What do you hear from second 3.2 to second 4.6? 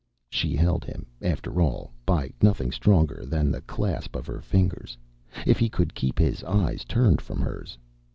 than the clasp of her